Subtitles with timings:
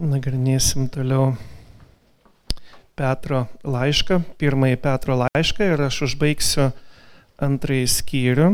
[0.00, 1.34] nagrinėsim toliau
[2.96, 6.70] Petro laišką, pirmąjį Petro laišką ir aš užbaigsiu
[7.40, 8.48] antrąjį skyrių.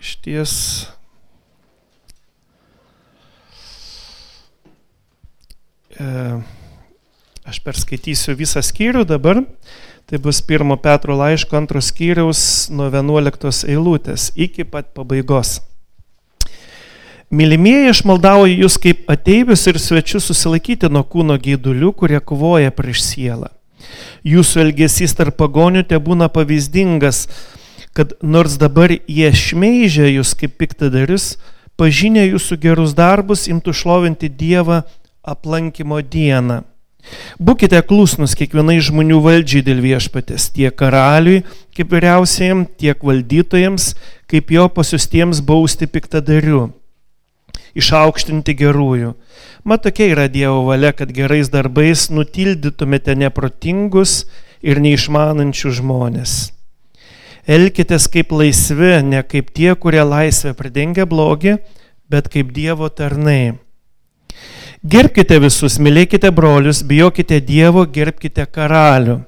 [0.00, 0.54] Iš ties
[5.96, 6.08] e,
[7.44, 9.44] aš perskaitysiu visą skyrių dabar.
[10.04, 15.62] Tai bus pirmo Petro laiško antros skyriaus nuo 11 eilutės iki pat pabaigos.
[17.34, 23.00] Mylimieji, aš maldauju jūs kaip ateivius ir svečius susilaikyti nuo kūno gėdulių, kurie kovoja prieš
[23.02, 23.48] sielą.
[24.28, 27.24] Jūsų elgesys tarp pagonių te būna pavyzdingas,
[27.96, 31.32] kad nors dabar jie šmeižia jūs kaip piktadarius,
[31.80, 34.84] pažinę jūsų gerus darbus, imtų šlovinti Dievą
[35.34, 36.60] aplankimo dieną.
[37.42, 41.42] Būkite klusnus kiekvienai žmonių valdžiai dėl viešpatės, tiek karaliui,
[41.74, 43.90] kaip vyriausiajam, tiek valdytojams,
[44.30, 46.70] kaip jo pasiustiems bausti piktadariu
[47.78, 49.14] išaukštinti gerųjų.
[49.64, 54.24] Mat tokia yra Dievo valia, kad gerais darbais nutildytumėte neprotingus
[54.62, 56.34] ir neišmanančių žmonės.
[57.44, 61.58] Elkitės kaip laisvi, ne kaip tie, kurie laisvę pridengia blogį,
[62.08, 63.58] bet kaip Dievo tarnai.
[64.84, 69.22] Gerbkite visus, mylėkite brolius, bijokite Dievo, gerbkite karalių.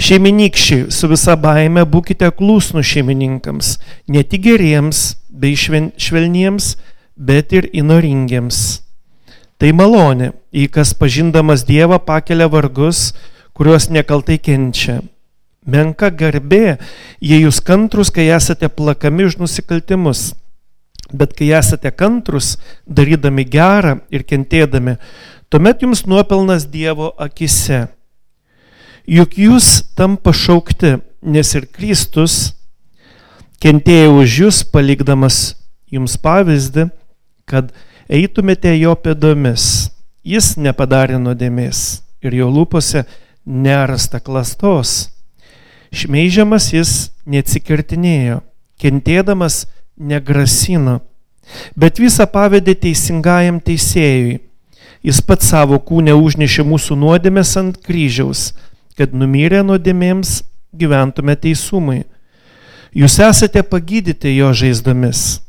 [0.00, 3.74] Šeiminykščiai, su visa baime būkite klusnų šeimininkams,
[4.08, 6.72] ne tik geriems bei švelniems,
[7.16, 8.82] bet ir įnoringiems.
[9.62, 13.12] Tai malonė, į kas pažindamas Dievą pakelia vargus,
[13.54, 15.00] kuriuos nekaltai kenčia.
[15.62, 16.80] Menka garbė,
[17.22, 20.32] jei jūs kantrus, kai esate plakami už nusikaltimus.
[21.14, 24.96] Bet kai esate kantrus, darydami gerą ir kentėdami,
[25.52, 27.84] tuomet jums nuopelnas Dievo akise.
[29.06, 32.56] Juk jūs tam pašaukti, nes ir Kristus
[33.62, 35.54] kentėjo už jūs, palikdamas
[35.92, 36.88] jums pavyzdį,
[37.46, 37.72] kad
[38.08, 39.90] eitumėte jo pėdomis.
[40.22, 43.04] Jis nepadarė nuodėmės ir jo lūpose
[43.44, 45.10] nerasta klastos.
[45.92, 46.92] Šmeižiamas jis
[47.28, 48.40] neatsikirtinėjo,
[48.80, 49.66] kentėdamas
[49.98, 51.00] negrasino,
[51.76, 54.38] bet visą pavedė teisingajam teisėjui.
[55.02, 58.52] Jis pats savo kūnę užnešė mūsų nuodėmės ant kryžiaus,
[58.94, 60.44] kad numyrę nuodėmėms
[60.78, 62.04] gyventume teisumui.
[62.94, 65.40] Jūs esate pagydyti jo žaizdomis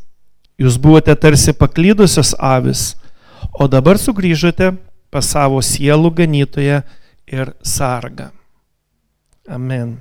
[0.61, 2.93] Jūs buvote tarsi paklydusios avis,
[3.57, 4.75] o dabar sugrįžote
[5.13, 6.83] pas savo sielų ganytoje
[7.25, 8.29] ir sargą.
[9.49, 9.97] Amen.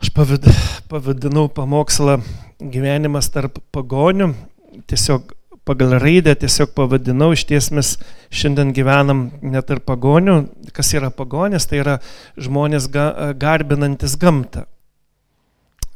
[0.00, 2.20] Aš pavadinau pamokslą
[2.62, 4.30] gyvenimas tarp pagonių,
[4.88, 5.34] tiesiog
[5.66, 7.96] pagal raidę tiesiog pavadinau, iš ties mes
[8.30, 10.44] šiandien gyvenam net tarp pagonių.
[10.72, 11.98] Kas yra pagonės, tai yra
[12.38, 14.70] žmonės garbinantis gamtą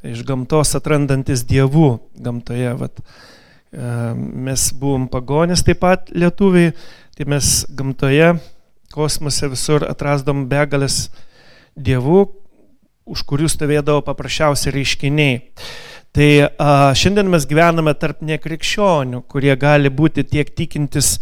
[0.05, 1.89] iš gamtos atrandantis dievų
[2.25, 2.75] gamtoje.
[2.81, 6.75] Vat, e, mes buvom pagonis taip pat lietuviai,
[7.17, 8.35] tai mes gamtoje,
[8.95, 11.09] kosmose visur atrasdom begalės
[11.75, 12.27] dievų,
[13.05, 15.41] už kurių stovėdavo paprasčiausi reiškiniai.
[16.15, 21.17] Tai a, šiandien mes gyvename tarp nekrikščionių, kurie gali būti tiek tikintis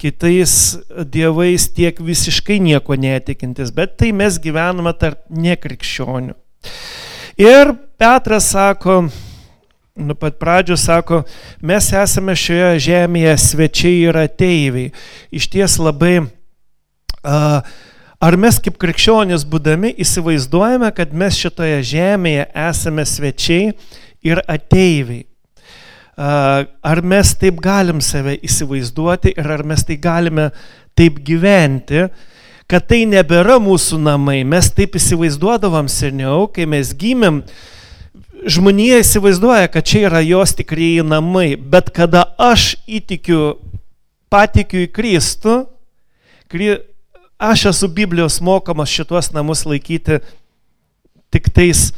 [0.00, 0.76] kitais
[1.08, 6.36] dievais, tiek visiškai nieko netikintis, bet tai mes gyvename tarp nekrikščionių.
[7.36, 9.08] Ir Petras sako,
[9.98, 11.24] nuo pat pradžių sako,
[11.58, 14.92] mes esame šioje žemėje svečiai ir ateiviai.
[15.34, 17.58] Iš ties labai, uh,
[18.22, 23.72] ar mes kaip krikščionys būdami įsivaizduojame, kad mes šitoje žemėje esame svečiai
[24.22, 25.24] ir ateiviai.
[26.14, 30.52] Uh, ar mes taip galim save įsivaizduoti ir ar mes tai galime
[30.94, 32.06] taip gyventi,
[32.70, 34.40] kad tai nebėra mūsų namai.
[34.48, 37.42] Mes taip įsivaizduodavom seniau, kai mes gimėm,
[38.48, 43.56] žmonija įsivaizduoja, kad čia yra jos tikrieji namai, bet kada aš įtikiu,
[44.32, 45.58] patikiu į Kristų,
[47.40, 50.20] aš esu Biblijos mokomas šituos namus laikyti
[51.34, 51.88] tik tais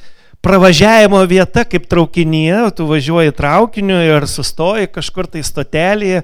[0.40, 6.22] pravažiavimo vieta kaip traukinyje, tu važiuoji traukiniu ir sustoji kažkur tai stotelėje,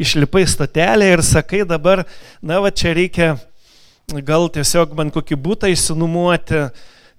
[0.00, 2.04] išlipai stotelėje ir sakai dabar,
[2.42, 3.34] na va čia reikia
[4.12, 6.66] gal tiesiog man kokį būtą įsinumuoti,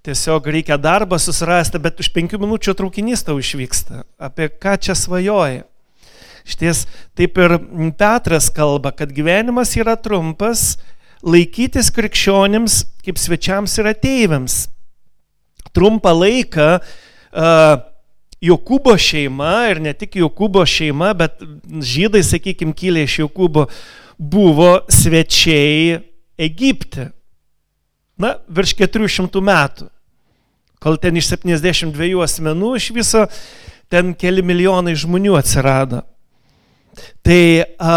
[0.05, 4.03] tiesiog reikia darbą susirasti, bet už penkių minučių traukinys tau išvyksta.
[4.21, 5.63] Apie ką čia svajoji?
[6.45, 6.83] Šties
[7.17, 7.57] taip ir
[7.97, 10.75] Petras kalba, kad gyvenimas yra trumpas,
[11.25, 14.59] laikytis krikščionims kaip svečiams ir ateiviams.
[15.73, 17.81] Trumpą laiką uh,
[18.45, 23.65] Jokūbo šeima ir ne tik Jokūbo šeima, bet žydai, sakykime, kilę iš Jokūbo,
[24.21, 25.97] buvo svečiai
[26.37, 27.11] Egipte.
[28.19, 29.89] Na, virš 400 metų.
[30.83, 33.23] Kol ten iš 72 asmenų iš viso
[33.91, 36.03] ten keli milijonai žmonių atsirado.
[37.25, 37.39] Tai,
[37.81, 37.95] a,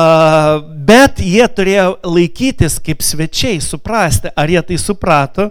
[0.89, 5.51] bet jie turėjo laikytis kaip svečiai, suprasti, ar jie tai suprato,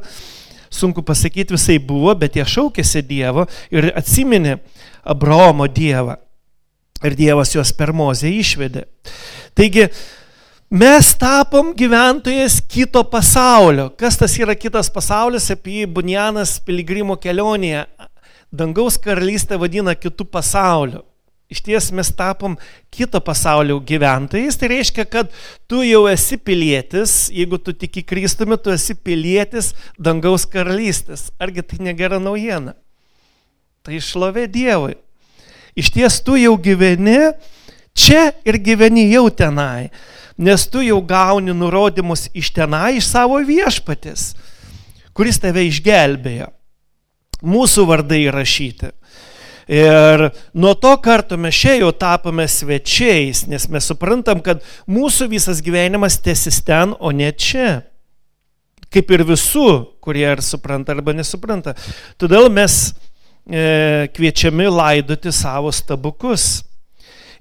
[0.73, 4.57] sunku pasakyti, visai buvo, bet jie šaukėsi Dievo ir atsiminė
[5.07, 6.17] Abraomo Dievą.
[7.05, 8.87] Ir Dievas juos per mozę išvedė.
[9.55, 9.85] Taigi,
[10.69, 13.89] mes tapom gyventojas kito pasaulio.
[13.95, 17.85] Kas tas yra kitas pasaulis, apie jį Bunjanas piligrimo kelionėje
[18.51, 21.03] dangaus karalystę vadina kitų pasauliu.
[21.47, 22.57] Iš ties mes tapom
[22.91, 25.29] kito pasaulio gyventojais, tai reiškia, kad
[25.71, 31.29] tu jau esi pilietis, jeigu tu tiki Kristumi, tu esi pilietis dangaus karalystės.
[31.39, 32.75] Argi tai negera naujiena?
[33.87, 34.97] Tai šlovė Dievui.
[35.79, 37.31] Iš ties tu jau gyveni
[37.95, 39.87] čia ir gyveni jau tenai,
[40.37, 44.31] nes tu jau gauni nurodymus iš tenai, iš savo viešpatės,
[45.17, 46.51] kuris tave išgelbėjo
[47.45, 48.91] mūsų vardai įrašyti.
[49.67, 55.59] Ir nuo to karto mes čia jau tapome svečiais, nes mes suprantam, kad mūsų visas
[55.63, 57.81] gyvenimas tęsis ten, o ne čia.
[58.87, 59.67] Kaip ir visų,
[59.99, 61.73] kurie ar supranta arba nesupranta.
[62.15, 62.93] Todėl mes
[63.43, 66.63] e, kviečiami laidoti savo stabukus.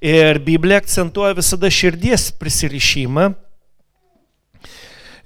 [0.00, 3.30] Ir Biblija akcentuoja visada širdies prisirišimą.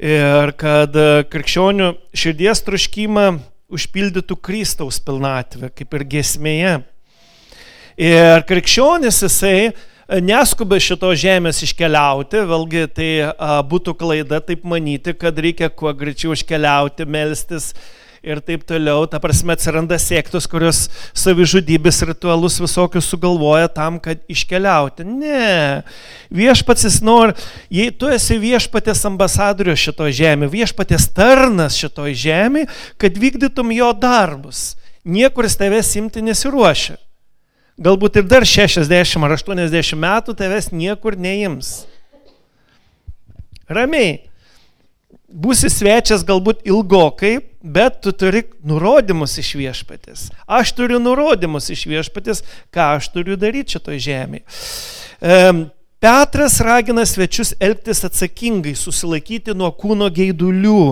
[0.01, 0.95] Ir kad
[1.29, 3.27] krikščionių širdies troškimą
[3.71, 6.75] užpildytų Kristaus pilnatvę, kaip ir gesmėje.
[8.01, 9.73] Ir krikščionis jisai e,
[10.25, 16.33] neskuba šito žemės iškeliauti, vėlgi tai a, būtų klaida taip manyti, kad reikia kuo greičiau
[16.33, 17.75] iškeliauti, melstis
[18.23, 19.07] ir taip toliau.
[19.09, 20.87] Ta prasme atsiranda sektos, kurios
[21.17, 25.07] savižudybės ritualus visokius sugalvoja tam, kad iškeliauti.
[25.09, 25.83] Ne.
[26.35, 27.37] Viešpatsis nori,
[27.73, 32.67] jei tu esi viešpatės ambasadorius šito žemė, viešpatės tarnas šito žemė,
[33.01, 34.75] kad vykdytum jo darbus.
[35.05, 36.99] Niekur jis tavęs imti nesiruošia.
[37.81, 41.87] Galbūt ir dar 60 ar 80 metų tavęs niekur neims.
[43.71, 44.30] Ramiai
[45.31, 50.29] būsi svečias galbūt ilgokai, bet tu turi nurodymus iš viešpatės.
[50.49, 52.43] Aš turiu nurodymus iš viešpatės,
[52.75, 54.45] ką aš turiu daryti šitoje žemėje.
[56.01, 60.85] Petras ragina svečius elgtis atsakingai, susilaikyti nuo kūno geidulių.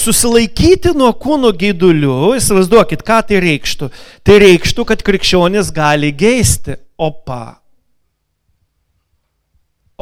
[0.00, 3.90] Susilaikyti nuo kūno geidulių, įsivaizduokit, ką tai reikštų.
[4.24, 6.80] Tai reikštų, kad krikščionis gali geisti.
[6.96, 7.60] Opa.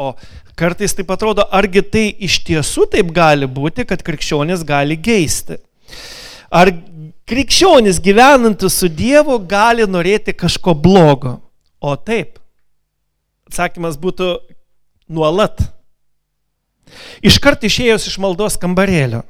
[0.02, 0.14] O
[0.54, 5.56] Kartais taip atrodo, argi tai iš tiesų taip gali būti, kad krikščionis gali geisti.
[6.52, 6.68] Ar
[7.28, 11.38] krikščionis gyvenantis su Dievu gali norėti kažko blogo?
[11.80, 12.36] O taip.
[13.48, 14.28] Atsakymas būtų
[15.08, 15.64] nuolat.
[17.24, 19.24] Iškart išėjus iš maldos kambarėlio.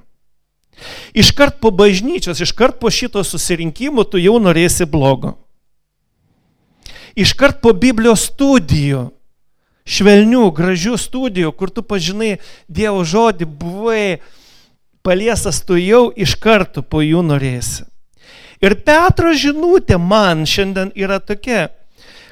[1.15, 5.37] Iškart po bažnyčios, iškart po šito susirinkimų tu jau norėsi blogo.
[7.15, 9.13] Iškart po Biblijos studijų
[9.85, 12.39] švelnių, gražių studijų, kur tu pažinai
[12.69, 14.21] Dievo žodį, buvai
[15.03, 17.87] paliesas tu jau iš karto po jų norėsi.
[18.63, 21.73] Ir Petro žinutė man šiandien yra tokia,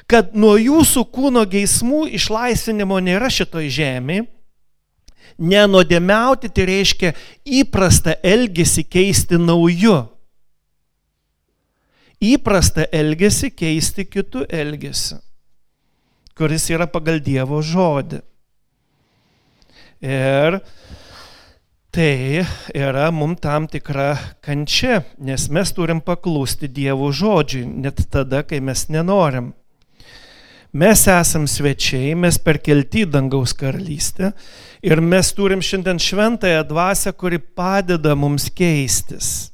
[0.07, 4.27] kad nuo jūsų kūno geismų išlaisvinimo nėra šitoj žemėje.
[5.41, 7.13] Nenodėmiauti tai reiškia
[7.59, 9.95] įprastą elgesį keisti nauju.
[12.21, 15.17] Įprastą elgesį keisti kitų elgesį
[16.37, 18.21] kuris yra pagal Dievo žodį.
[20.01, 20.57] Ir
[21.91, 22.41] tai
[22.73, 28.87] yra mums tam tikra kančia, nes mes turim paklūsti Dievo žodžiui, net tada, kai mes
[28.89, 29.51] nenorim.
[30.71, 34.31] Mes esam svečiai, mes perkelti į dangaus karalystę
[34.79, 39.50] ir mes turim šiandien šventąją dvasę, kuri padeda mums keistis.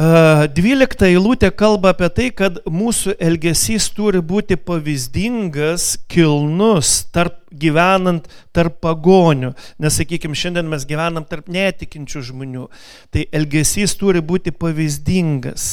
[0.00, 8.24] Dvylikta eilutė kalba apie tai, kad mūsų elgesys turi būti pavyzdingas, kilnus, tarp, gyvenant
[8.56, 9.50] tarp pagonių.
[9.76, 12.64] Nes, sakykime, šiandien mes gyvenam tarp netikinčių žmonių.
[13.12, 15.68] Tai elgesys turi būti pavyzdingas,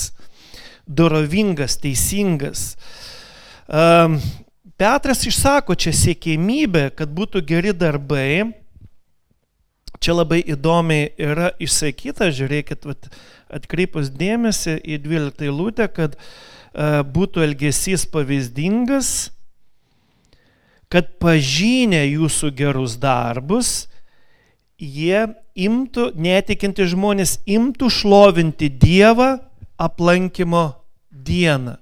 [0.83, 2.73] dorovingas, teisingas.
[4.77, 8.51] Petras išsako čia siekėmybę, kad būtų geri darbai.
[10.03, 13.09] Čia labai įdomiai yra išsakyta, žiūrėkit, vat,
[13.53, 16.21] atkreipus dėmesį į 12 eilutę, kad e,
[17.03, 19.31] būtų elgesys pavyzdingas,
[20.93, 23.87] kad pažinę jūsų gerus darbus,
[24.77, 25.25] jie
[25.57, 29.37] imtų, netikinti žmonės, imtų šlovinti Dievą
[29.81, 30.69] aplankimo
[31.09, 31.77] dieną.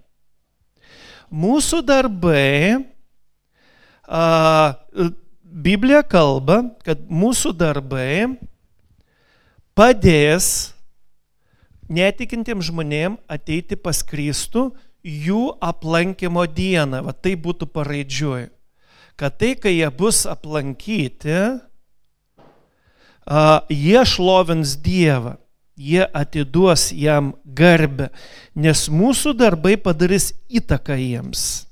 [1.36, 2.86] Mūsų darbai,
[4.08, 4.24] a,
[5.56, 8.36] Biblija kalba, kad mūsų darbai
[9.72, 10.74] padės
[11.88, 14.74] netikintiems žmonėms ateiti pas Kristų
[15.06, 17.06] jų aplankimo dieną.
[17.08, 18.50] Va tai būtų paraidžiuoju.
[19.16, 21.38] Kad tai, kai jie bus aplankyti,
[23.72, 25.38] jie šlovins Dievą,
[25.80, 28.10] jie atiduos jam garbę,
[28.56, 31.64] nes mūsų darbai padarys įtaką jiems.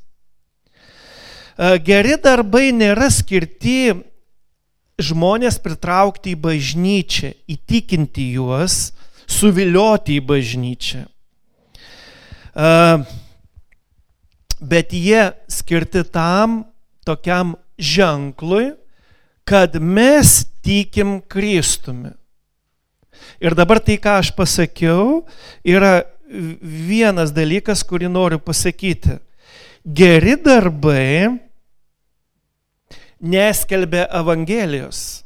[1.58, 3.94] Geri darbai nėra skirti
[5.02, 8.94] žmonės pritraukti į bažnyčią, įtikinti juos,
[9.30, 11.04] suvilioti į bažnyčią.
[14.64, 16.64] Bet jie skirti tam
[17.06, 18.74] tokiam ženklui,
[19.44, 22.14] kad mes tikim Kristumi.
[23.44, 25.26] Ir dabar tai, ką aš pasakiau,
[25.66, 26.04] yra
[26.62, 29.20] vienas dalykas, kurį noriu pasakyti.
[29.84, 31.40] Geri darbai
[33.20, 35.24] neskelbė Evangelijos.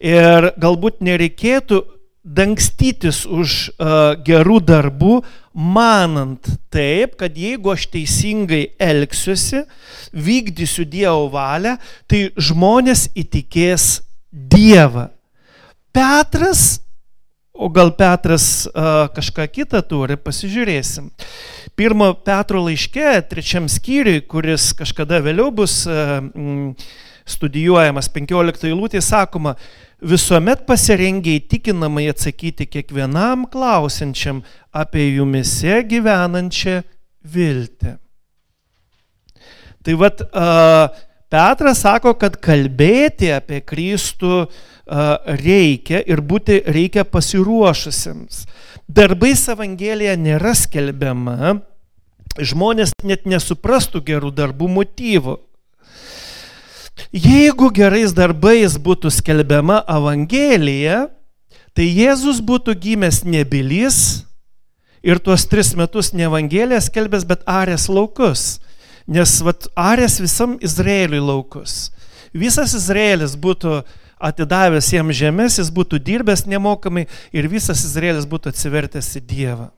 [0.00, 1.80] Ir galbūt nereikėtų
[2.28, 5.14] dangstytis už uh, gerų darbų,
[5.56, 9.64] manant taip, kad jeigu aš teisingai elgsiuosi,
[10.12, 15.08] vykdysiu Dievo valią, tai žmonės įtikės Dievą.
[15.96, 16.82] Petras,
[17.58, 21.10] o gal Petras uh, kažką kitą turi, pasižiūrėsim.
[21.78, 26.22] Pirmo Petro laiške, trečiam skyriui, kuris kažkada vėliau bus uh,
[27.28, 29.56] studijuojamas, 15 eilutė, sakoma,
[29.98, 36.82] visuomet pasirengę įtikinamai atsakyti kiekvienam klausinčiam apie jumise gyvenančią
[37.26, 37.96] viltį.
[39.82, 40.22] Tai vad,
[41.28, 44.46] Petras sako, kad kalbėti apie Kristų
[44.88, 48.46] reikia ir būti reikia pasiruošusiems.
[48.88, 51.58] Darbais Evangelija nėra skelbiama,
[52.40, 55.36] žmonės net nesuprastų gerų darbų motyvų.
[57.12, 61.10] Jeigu gerais darbais būtų skelbiama Evangelija,
[61.76, 64.24] tai Jėzus būtų gimęs nebilys
[65.04, 68.58] ir tuos tris metus ne Evangeliją skelbęs, bet Arės laukus.
[69.08, 71.88] Nes vat, Arės visam Izraeliui laukus.
[72.36, 73.80] Visas Izraelis būtų
[74.20, 79.70] atidavęs jam žemės, jis būtų dirbęs nemokamai ir visas Izraelis būtų atsivertęs į Dievą.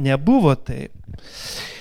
[0.00, 0.94] Nebuvo taip.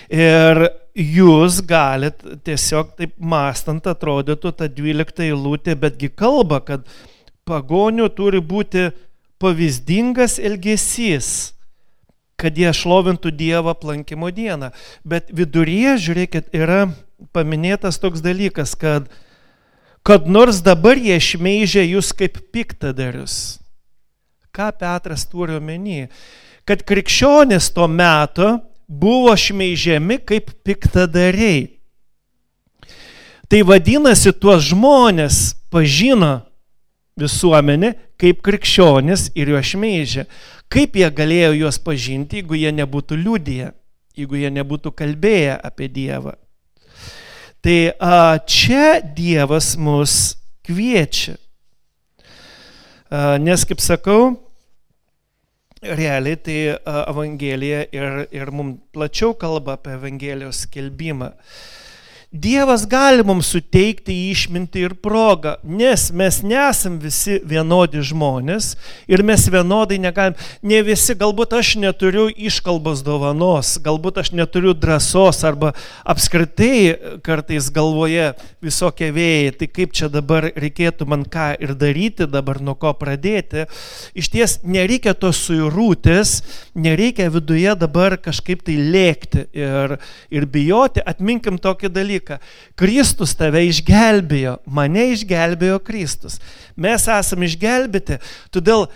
[0.09, 0.63] Ir
[0.97, 6.89] jūs galit tiesiog taip mastant atrodytų tą 12 eilutę, betgi kalba, kad
[7.45, 8.89] pagonių turi būti
[9.39, 11.53] pavyzdingas elgesys,
[12.39, 14.71] kad jie šlovintų Dievą aplankimo dieną.
[15.03, 16.87] Bet viduryje, žiūrėkit, yra
[17.35, 19.09] paminėtas toks dalykas, kad,
[20.07, 23.59] kad nors dabar jie šmeižia jūs kaip piktadarius.
[24.55, 26.07] Ką Petras turi omeny?
[26.65, 28.55] Kad krikščionis to meto
[28.89, 31.67] buvo šmeižiami kaip piktadariai.
[33.49, 36.48] Tai vadinasi, tuos žmonės pažino
[37.19, 40.25] visuomenė kaip krikščionis ir juos šmeižė.
[40.69, 43.71] Kaip jie galėjo juos pažinti, jeigu jie nebūtų liūdėję,
[44.19, 46.35] jeigu jie nebūtų kalbėję apie Dievą.
[47.59, 51.35] Tai a, čia Dievas mus kviečia.
[53.09, 54.37] A, nes, kaip sakau,
[55.81, 61.33] realiai tai Evangelija ir, ir mums plačiau kalba apie Evangelijos skelbimą.
[62.31, 68.75] Dievas gali mums suteikti išmintį ir progą, nes mes nesam visi vienodi žmonės
[69.09, 70.35] ir mes vienodai negalim.
[70.61, 75.71] Ne visi, galbūt aš neturiu iškalbos dovanos, galbūt aš neturiu drąsos arba
[76.05, 78.27] apskritai kartais galvoje
[78.61, 83.65] visokie vėjai, tai kaip čia dabar reikėtų man ką ir daryti, dabar nuo ko pradėti.
[84.13, 86.43] Iš ties nereikia tos suirūtis,
[86.77, 89.97] nereikia viduje dabar kažkaip tai lėkti ir,
[90.29, 92.39] ir bijoti, atminkim tokį dalyką dalyką.
[92.75, 96.39] Kristus tave išgelbėjo, mane išgelbėjo Kristus.
[96.75, 98.19] Mes esame išgelbėti,
[98.51, 98.89] todėl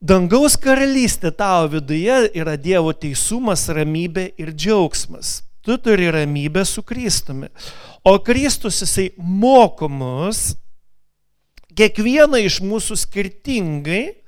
[0.00, 5.42] dangaus karalystė tavo viduje yra Dievo teisumas, ramybė ir džiaugsmas.
[5.62, 7.48] Tu turi ramybę su Kristumi.
[8.04, 10.56] O Kristus jisai moko mus,
[11.74, 14.23] kiekvieną iš mūsų skirtingai,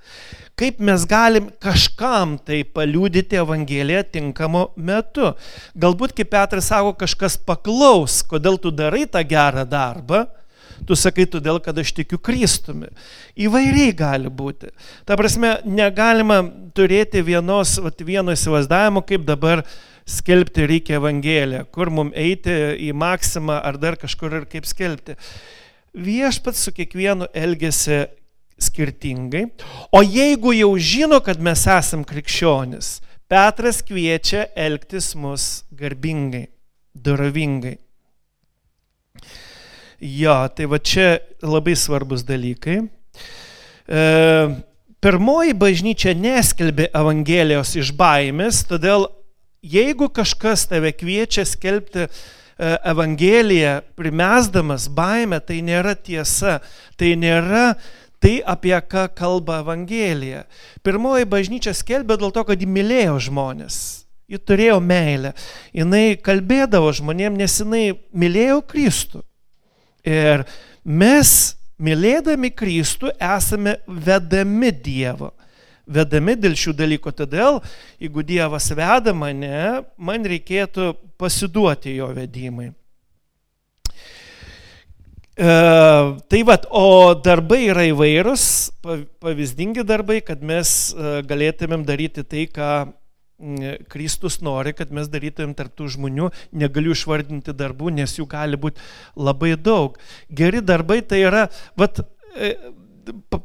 [0.56, 5.34] kaip mes galim kažkam tai paliūdyti Evangeliją tinkamo metu.
[5.76, 10.24] Galbūt, kaip Petras sako, kažkas paklaus, kodėl tu darai tą gerą darbą.
[10.86, 12.90] Tu sakai todėl, kad aš tikiu Kristumi.
[13.40, 14.68] Įvairiai gali būti.
[15.08, 16.42] Ta prasme, negalima
[16.76, 19.64] turėti vienos, vat, vieno įsivaizdavimo, kaip dabar
[20.06, 22.52] skelbti reikia Evangeliją, kur mums eiti
[22.86, 25.16] į maksimą ar dar kažkur ir kaip skelbti.
[25.96, 28.04] Viešpats su kiekvienu elgesi
[28.58, 29.46] skirtingai.
[29.92, 36.44] O jeigu jau žino, kad mes esam krikščionis, Petras kviečia elgtis mus garbingai,
[36.94, 37.74] dorovingai.
[39.98, 42.76] Jo, tai va čia labai svarbus dalykai.
[43.86, 44.04] E,
[45.02, 49.08] pirmoji bažnyčia neskelbė Evangelijos iš baimės, todėl
[49.64, 52.10] jeigu kažkas tave kviečia skelbti e,
[52.86, 56.60] Evangeliją, primesdamas baimę, tai nėra tiesa,
[56.94, 57.72] tai nėra
[58.22, 60.44] tai, apie ką kalba Evangelija.
[60.86, 63.78] Pirmoji bažnyčia skelbė dėl to, kad ji mylėjo žmonės.
[64.26, 65.32] Ji turėjo meilę.
[65.76, 69.22] Jis kalbėdavo žmonėm, nes jinai mylėjo Kristų.
[70.06, 70.46] Ir
[70.82, 71.30] mes,
[71.78, 75.32] mylėdami Kristų, esame vedami Dievo.
[75.86, 77.12] Vedami dėl šių dalykų.
[77.14, 77.60] Todėl,
[78.02, 82.72] jeigu Dievas veda mane, man reikėtų pasiduoti jo vedimai.
[85.36, 85.48] E,
[86.28, 88.44] tai vad, o darbai yra įvairūs,
[89.20, 92.70] pavyzdingi darbai, kad mes e, galėtumėm daryti tai, ką
[93.92, 98.80] Kristus nori, kad mes darytumėm tarptų žmonių, negaliu išvardinti darbų, nes jų gali būti
[99.12, 99.98] labai daug.
[100.32, 101.44] Geri darbai tai yra,
[101.76, 102.00] vat,
[102.32, 102.54] e,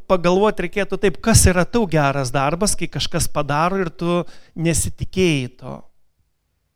[0.08, 4.22] pagalvoti reikėtų taip, kas yra tau geras darbas, kai kažkas padaro ir tu
[4.56, 5.76] nesitikėjai to.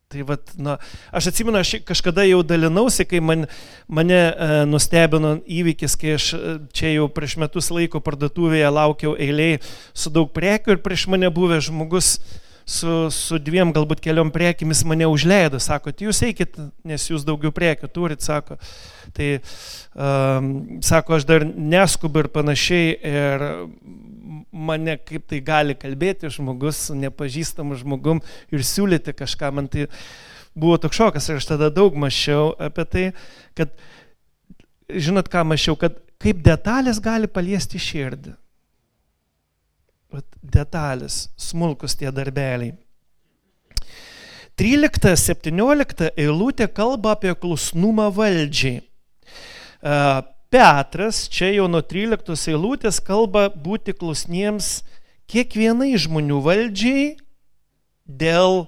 [0.06, 0.76] Tai vat, na,
[1.10, 3.40] aš atsimenu, aš kažkada jau dalinausi, kai man,
[3.90, 9.56] mane e, nustebino įvykis, kai aš e, čia jau prieš metus laiko parduotuvėje laukiau eiliai
[9.90, 12.12] su daug prekių ir prieš mane buvęs žmogus
[12.62, 16.54] su, su dviem, galbūt keliom prekimis mane užleido, sako, tai jūs eikit,
[16.86, 18.60] nes jūs daugiau prekių turit, sako.
[19.16, 20.52] Tai um,
[20.86, 23.46] sako, aš dar neskubu ir panašiai ir
[24.56, 28.22] mane kaip tai gali kalbėti žmogus su nepažįstamu žmogum
[28.54, 29.52] ir siūlyti kažką.
[29.54, 29.86] Man tai
[30.56, 33.04] buvo toks šokas ir aš tada daug mašiau apie tai,
[33.58, 33.76] kad,
[34.88, 38.34] žinot ką mašiau, kad kaip detalės gali paliesti širdį.
[40.40, 42.72] Detalės, smulkus tie darbeliai.
[44.56, 48.80] 13-17 eilutė kalba apie klusnumą valdžiai.
[50.56, 54.78] Petras čia jau nuo 13 eilutės kalba būti klusniems
[55.28, 57.02] kiekvienai žmonių valdžiai
[58.08, 58.62] dėl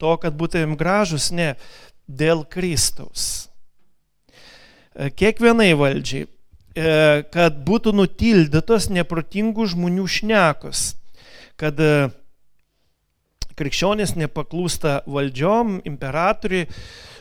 [0.00, 1.50] to, kad būtumėm gražus, ne,
[2.08, 3.50] dėl Kristaus.
[4.96, 6.94] E, kiekvienai valdžiai, e,
[7.28, 10.86] kad būtų nutildytos neprotingų žmonių šnekos,
[11.60, 12.08] kad e,
[13.60, 16.64] krikščionis nepaklūsta valdžiom, imperatoriui,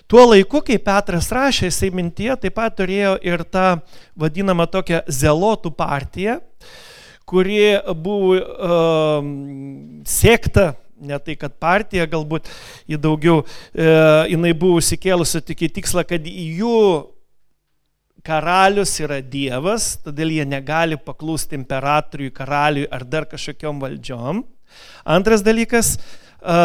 [0.07, 3.79] Tuo laiku, kai Petras rašė, jisai mintyje taip pat turėjo ir tą
[4.19, 6.39] vadinamą tokią zelotų partiją,
[7.25, 7.73] kuri
[8.05, 9.29] buvo uh,
[10.05, 12.47] siekta ne tai, kad partija galbūt
[12.87, 13.41] į daugiau,
[13.73, 13.87] e,
[14.31, 16.77] jinai buvo įsikėlusi tik į tikslą, kad jų
[18.25, 24.41] karalius yra Dievas, todėl jie negali paklūsti imperatoriui, karaliui ar dar kažkokiam valdžiom.
[25.17, 26.57] Antras dalykas, e,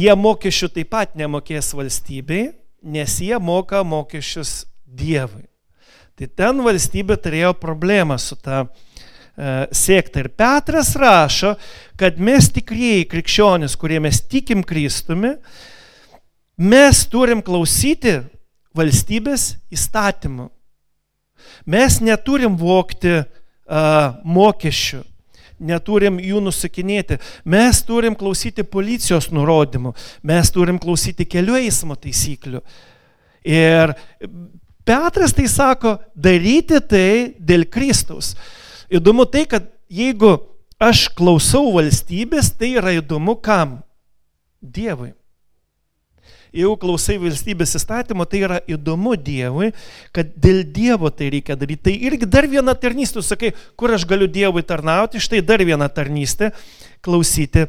[0.00, 2.54] jie mokesčių taip pat nemokės valstybei,
[2.84, 5.48] nes jie moka mokesčius Dievui.
[6.14, 8.68] Tai ten valstybė turėjo problemą su tą e,
[9.74, 10.22] sėktą.
[10.22, 11.56] Ir Petras rašo,
[11.98, 15.32] kad mes tikrieji krikščionis, kurie mes tikim Kristumi,
[16.60, 18.20] mes turim klausyti
[18.78, 20.46] valstybės įstatymų.
[21.66, 25.00] Mes neturim vokti uh, mokesčių,
[25.64, 27.18] neturim jų nusakinėti.
[27.48, 32.62] Mes turim klausyti policijos nurodymų, mes turim klausyti kelių eismo taisyklių.
[33.44, 33.96] Ir
[34.84, 38.34] Petras tai sako, daryti tai dėl Kristaus.
[38.92, 40.36] Įdomu tai, kad jeigu
[40.76, 43.78] aš klausau valstybės, tai yra įdomu kam?
[44.60, 45.14] Dievui
[46.54, 49.72] jeigu klausai valstybės įstatymo, tai yra įdomu Dievui,
[50.14, 51.90] kad dėl Dievo tai reikia daryti.
[51.90, 55.88] Tai irgi dar viena tarnystė, tu sakai, kur aš galiu Dievui tarnauti, štai dar viena
[55.90, 56.52] tarnystė-
[57.04, 57.66] klausyti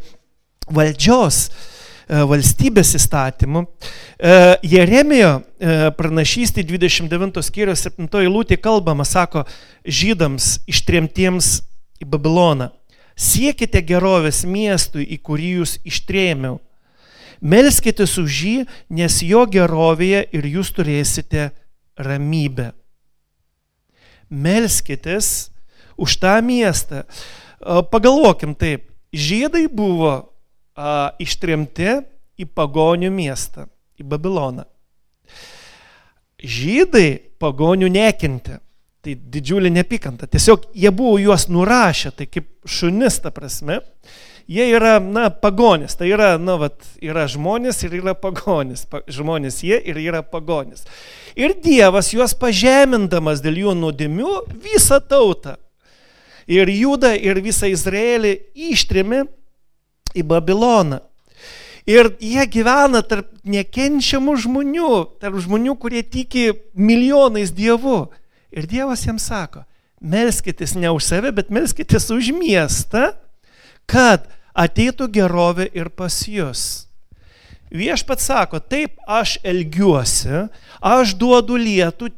[0.72, 3.66] valdžios e, valstybės įstatymų.
[3.66, 9.46] E, Jeremijo e, pranašystė 29 skyrius 7 eilutė kalbama, sako,
[9.86, 11.60] žydams ištremtiems
[12.02, 12.72] į Babiloną.
[13.16, 16.60] Siekite gerovės miestui, į kurį jūs ištrėmiau.
[17.46, 18.56] Melskitės už jį,
[18.90, 21.52] nes jo gerovėje ir jūs turėsite
[22.02, 22.72] ramybę.
[24.34, 25.52] Melskitės
[26.02, 27.04] už tą miestą.
[27.92, 30.12] Pagalvokim taip, žydai buvo
[30.76, 32.02] a, ištremti
[32.42, 33.70] į pagonių miestą,
[34.02, 34.66] į Babiloną.
[36.42, 37.08] Žydai
[37.40, 38.60] pagonių nekentė.
[39.06, 40.26] Tai didžiulė nepykanta.
[40.26, 43.84] Tiesiog jie buvo juos nurašę, tai kaip šunis ta prasme
[44.48, 45.96] jie yra, na, pagonis.
[45.96, 48.86] Tai yra, na, vat, yra žmonės ir yra pagonis.
[48.90, 50.86] Pa, žmonės jie ir yra pagonis.
[51.36, 55.58] Ir Dievas juos pažemindamas dėl jų nuodėmių visą tautą.
[56.46, 58.38] Ir Judą ir visą Izraelį
[58.70, 59.26] ištrėmė
[60.16, 61.02] į Babiloną.
[61.90, 64.92] Ir jie gyvena tarp nekenčiamų žmonių,
[65.22, 68.08] tarp žmonių, kurie tiki milijonais dievų.
[68.56, 69.66] Ir Dievas jiems sako,
[70.00, 73.12] melskitės ne už save, bet melskitės už miestą,
[73.90, 76.86] kad ateitų gerovė ir pas jūs.
[77.76, 80.46] Viešpat sako, taip aš elgiuosi,
[80.80, 82.12] aš duodu lietų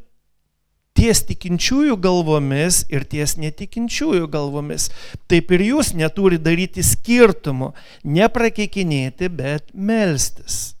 [0.98, 4.88] ties tikinčiųjų galvomis ir ties netikinčiųjų galvomis.
[5.30, 7.72] Taip ir jūs neturi daryti skirtumų,
[8.18, 10.76] neprakeikinėti, bet melstis.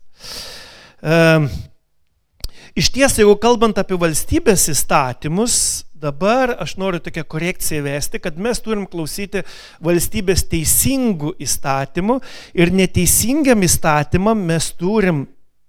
[2.78, 5.54] Iš ties, jeigu kalbant apie valstybės įstatymus,
[5.98, 9.42] dabar aš noriu tokią korekciją vesti, kad mes turim klausyti
[9.82, 12.20] valstybės teisingų įstatymų
[12.54, 15.24] ir neteisingiam įstatymam mes turim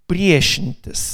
[0.05, 1.07] priešintis.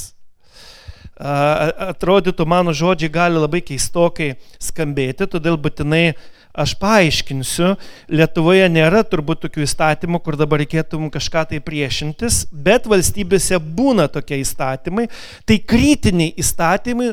[1.16, 6.10] Atrodytų, mano žodžiai gali labai keistokai skambėti, todėl būtinai
[6.56, 7.74] aš paaiškinsiu.
[8.12, 14.08] Lietuvoje nėra turbūt tokių įstatymų, kur dabar reikėtų mums kažką tai priešintis, bet valstybėse būna
[14.12, 15.08] tokie įstatymai.
[15.46, 17.12] Tai kritiniai įstatymai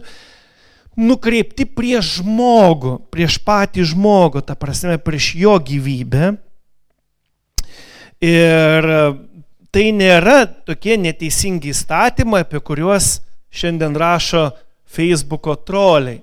[0.99, 6.34] nukreipti prieš žmogų, prieš patį žmogų, ta prasme, prieš jo gyvybę.
[8.23, 8.89] Ir
[9.73, 13.17] tai nėra tokie neteisingi įstatymai, apie kuriuos
[13.53, 14.51] šiandien rašo
[14.93, 16.21] Facebook'o troliai.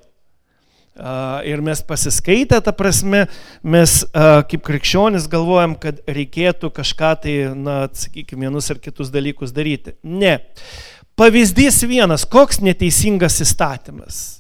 [1.47, 3.23] Ir mes pasiskaitę, ta prasme,
[3.63, 4.01] mes
[4.51, 9.95] kaip krikščionis galvojam, kad reikėtų kažką tai, na, sakykime, vienus ar kitus dalykus daryti.
[10.03, 10.41] Ne.
[11.21, 14.40] Pavyzdys vienas, koks neteisingas įstatymas.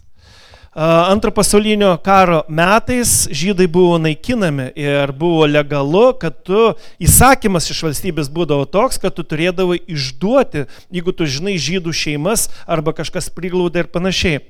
[0.73, 8.31] Antro pasaulinio karo metais žydai buvo naikinami ir buvo legalu, kad tu įsakymas iš valstybės
[8.31, 13.91] būdavo toks, kad tu turėdavai išduoti, jeigu tu žinai žydų šeimas arba kažkas priglūda ir
[13.91, 14.45] panašiai.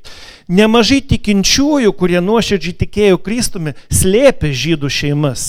[0.45, 5.49] Nemažai tikinčiųjų, kurie nuoširdžiai tikėjo Kristumi, slėpė žydų šeimas.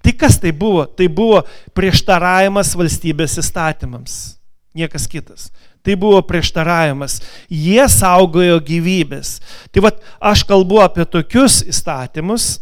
[0.00, 0.86] Tai kas tai buvo?
[0.88, 1.44] Tai buvo
[1.76, 4.38] prieštaravimas valstybės įstatymams.
[4.72, 5.50] Niekas kitas.
[5.88, 7.14] Tai buvo prieštaravimas.
[7.48, 9.38] Jie saugojo gyvybės.
[9.72, 12.58] Tai vad, aš kalbu apie tokius įstatymus,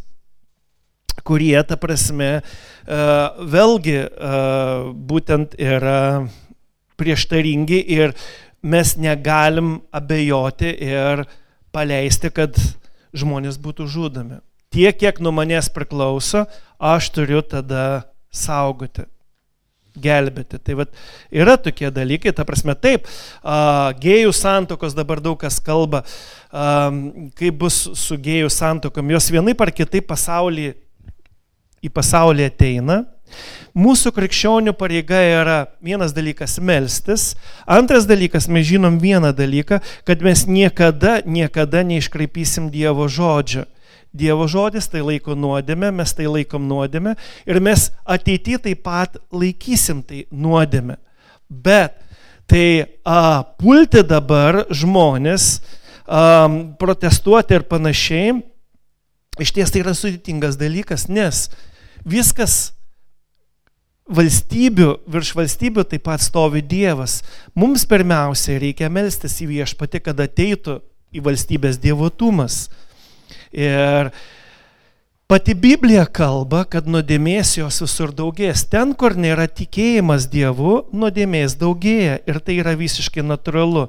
[1.26, 2.98] kurie, ta prasme, e,
[3.50, 4.36] vėlgi e,
[5.10, 6.28] būtent yra
[6.94, 8.14] prieštaringi ir
[8.62, 11.24] mes negalim abejoti ir
[11.74, 12.54] paleisti, kad
[13.10, 14.38] žmonės būtų žudomi.
[14.70, 16.46] Tiek, kiek nuo manęs priklauso,
[16.78, 19.10] aš turiu tada saugoti
[20.02, 20.60] gelbėti.
[20.62, 20.94] Tai vat,
[21.32, 23.08] yra tokie dalykai, ta prasme, taip,
[23.42, 26.04] a, gėjų santokos dabar daug kas kalba,
[26.50, 26.88] a,
[27.38, 30.72] kaip bus su gėjų santokom, jos vienaip ar kitaip pasaulį,
[31.84, 33.04] į pasaulį ateina.
[33.76, 37.34] Mūsų krikščionių pareiga yra vienas dalykas melstis,
[37.66, 43.66] antras dalykas mes žinom vieną dalyką, kad mes niekada, niekada neiškraipysim Dievo žodžio.
[44.16, 50.02] Dievo žodis tai laiko nuodėmė, mes tai laikom nuodėmė ir mes ateityje taip pat laikysim
[50.06, 50.98] tai nuodėmė.
[51.48, 51.98] Bet
[52.50, 52.66] tai
[53.04, 55.48] a, pulti dabar žmonės,
[56.06, 56.22] a,
[56.80, 58.38] protestuoti ir panašiai,
[59.42, 61.46] iš ties tai yra sudėtingas dalykas, nes
[62.06, 62.76] viskas
[64.06, 67.20] valstybių, virš valstybių taip pat stovi Dievas.
[67.58, 70.78] Mums pirmiausia reikia melstis į viešpatį, kad ateitų
[71.16, 72.66] į valstybės dievotumas.
[73.56, 74.10] Ir
[75.26, 78.66] pati Biblija kalba, kad nuodėmės jos visur daugės.
[78.68, 82.18] Ten, kur nėra tikėjimas Dievu, nuodėmės daugėja.
[82.28, 83.86] Ir tai yra visiškai natūralu.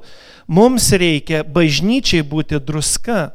[0.48, 3.34] Mums reikia bažnyčiai būti druska.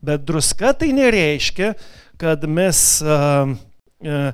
[0.00, 1.74] Bet druska tai nereiškia,
[2.20, 3.52] kad mes uh,
[4.00, 4.32] uh,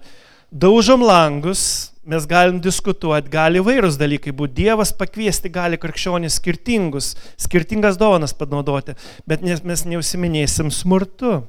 [0.51, 4.55] daužom langus, mes galim diskutuoti, gali vairūs dalykai būti.
[4.63, 8.95] Dievas pakviesti gali krikščionis skirtingus, skirtingas dovanas panaudoti,
[9.27, 11.41] bet mes neusiminėsim smurtu.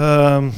[0.00, 0.52] Um,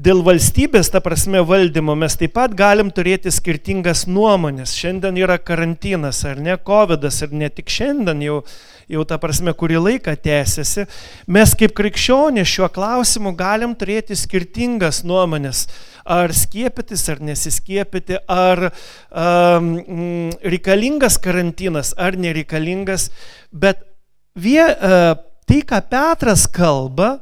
[0.00, 4.72] Dėl valstybės, ta prasme, valdymo mes taip pat galim turėti skirtingas nuomonės.
[4.78, 8.38] Šiandien yra karantinas, ar ne, COVID, ir ne tik šiandien, jau,
[8.90, 10.86] jau ta prasme, kurį laiką tęsiasi.
[11.30, 15.66] Mes kaip krikščionės šiuo klausimu galim turėti skirtingas nuomonės.
[16.10, 23.10] Ar skiepytis, ar nesiskiepyti, ar um, reikalingas karantinas, ar nereikalingas.
[23.52, 23.84] Bet
[24.34, 25.14] vie, uh,
[25.46, 27.20] tai, ką Petras kalba,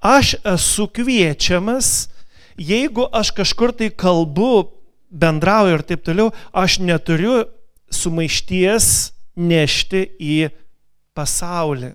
[0.00, 2.08] aš esu kviečiamas
[2.56, 4.70] jeigu aš kažkur tai kalbu,
[5.10, 7.44] bendrauju ir taip toliau, aš neturiu
[7.92, 10.36] sumaišties nešti į
[11.16, 11.92] pasaulį.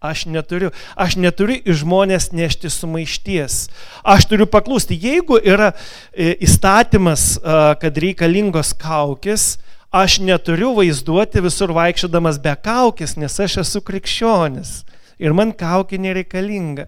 [0.00, 3.66] Aš neturiu, aš neturiu į žmonės nešti sumaišties.
[4.00, 7.34] Aš turiu paklūsti, jeigu yra e, įstatymas,
[7.82, 9.58] kad reikalingos kaukės,
[9.92, 14.78] aš neturiu vaizduoti visur vaikščiodamas be kaukės, nes aš esu krikščionis
[15.20, 16.86] ir man kaukė nereikalinga.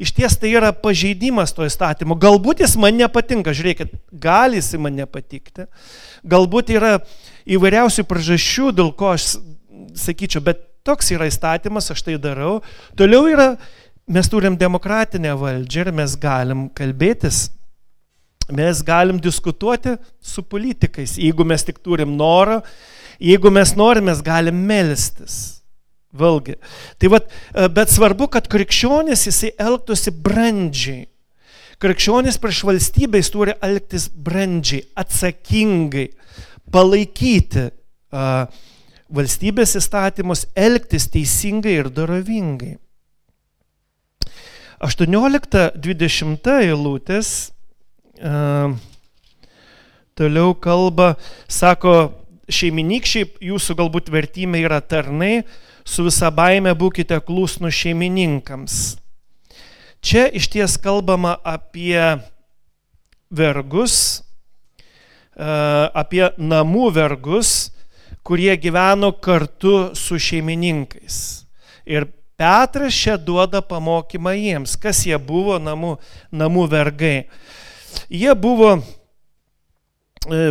[0.00, 2.16] Iš ties tai yra pažeidimas to įstatymo.
[2.16, 5.68] Galbūt jis man nepatinka, žiūrėkit, gali jis man nepatikti.
[6.24, 6.94] Galbūt yra
[7.44, 9.34] įvairiausių priežasčių, dėl ko aš
[9.96, 12.60] sakyčiau, bet toks yra įstatymas, aš tai darau.
[12.98, 13.48] Toliau yra,
[14.06, 17.48] mes turim demokratinę valdžią ir mes galim kalbėtis,
[18.54, 22.60] mes galim diskutuoti su politikais, jeigu mes tik turim norą,
[23.18, 25.56] jeigu mes norim, mes galim melstis.
[26.16, 26.54] Vėlgi.
[26.96, 27.26] Tai vat,
[27.76, 31.02] bet svarbu, kad krikščionis jisai elgtųsi brandžiai.
[31.82, 36.06] Krikščionis prieš valstybę jis turi elgtis brandžiai, atsakingai,
[36.72, 38.46] palaikyti uh,
[39.12, 42.76] valstybės įstatymus, elgtis teisingai ir dorovingai.
[44.82, 47.30] 18-20 eilutės
[48.20, 48.74] uh,
[50.16, 51.14] toliau kalba,
[51.48, 51.94] sako,
[52.48, 55.44] šeiminykščiai, jūsų galbūt vertime yra tarnai,
[55.86, 58.96] su visa baime būkite klusnų šeimininkams.
[60.06, 61.98] Čia iš ties kalbama apie
[63.30, 64.22] vergus,
[65.36, 67.72] apie namų vergus,
[68.26, 71.46] kurie gyveno kartu su šeimininkais.
[71.86, 75.94] Ir Petras čia duoda pamokymą jiems, kas jie buvo namų,
[76.36, 77.28] namų vergai.
[78.12, 78.82] Jie buvo e,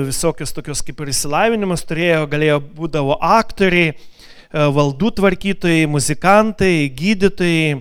[0.08, 7.78] visokius tokius kaip ir įsilavinimus turėjo, galėjo būdavo aktoriai, e, valdų tvarkytojai, muzikantai, gydytojai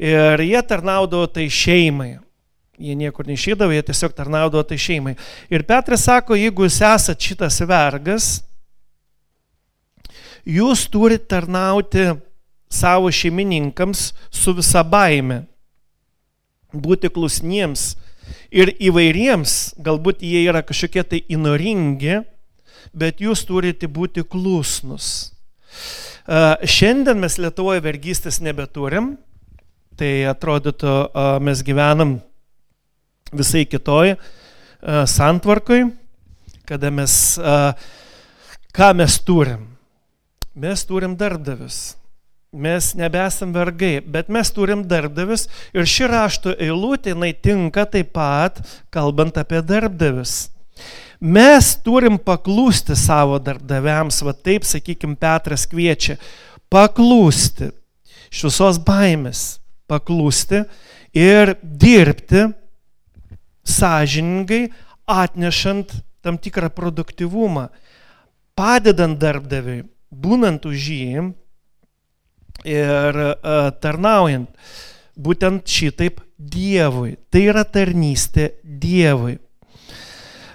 [0.00, 2.14] ir jie tarnaudavo tai šeimai.
[2.80, 5.18] Jie niekur neišėdavo, jie tiesiog tarnaudavo tai šeimai.
[5.52, 8.36] Ir Petras sako, jeigu jūs esate šitas vergas,
[10.46, 12.14] jūs turite tarnauti
[12.70, 15.44] savo šeimininkams su visa baime,
[16.72, 17.94] būti klusniems
[18.50, 22.20] ir įvairiems, galbūt jie yra kažkokie tai įnoringi,
[22.94, 25.32] bet jūs turite būti klusnus.
[26.26, 29.14] Šiandien mes Lietuvoje vergystės nebeturim,
[29.96, 30.96] tai atrodytų,
[31.42, 32.18] mes gyvenam
[33.32, 34.16] visai kitoj
[35.10, 35.86] santvarkoj,
[36.66, 37.14] kada mes,
[38.74, 39.75] ką mes turim
[40.56, 41.94] mes turim darbdavius.
[42.56, 45.44] Mes nebesam vergai, bet mes turim darbdavius
[45.76, 48.62] ir ši rašto eilutė, jinai tinka taip pat,
[48.94, 50.46] kalbant apie darbdavius.
[51.20, 56.16] Mes turim paklūsti savo darbdaviams, va taip, sakykime, Petras kviečia,
[56.72, 57.70] paklūsti,
[58.32, 59.44] iš visos baimės
[59.88, 60.62] paklūsti
[61.16, 62.46] ir dirbti
[63.66, 64.68] sąžiningai,
[65.06, 65.92] atnešant
[66.24, 67.68] tam tikrą produktivumą,
[68.58, 69.84] padedant darbdaviui,
[70.22, 71.24] būnant už jį
[72.66, 74.48] ir uh, tarnaujant
[75.16, 77.14] būtent šitaip Dievui.
[77.32, 79.38] Tai yra tarnystė Dievui.